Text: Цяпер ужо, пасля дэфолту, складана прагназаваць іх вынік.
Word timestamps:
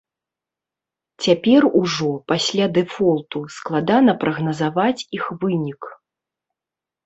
Цяпер 1.25 1.67
ужо, 1.81 2.09
пасля 2.33 2.65
дэфолту, 2.79 3.43
складана 3.59 4.19
прагназаваць 4.27 5.07
іх 5.21 5.33
вынік. 5.45 5.81